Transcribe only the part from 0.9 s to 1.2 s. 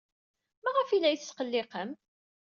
la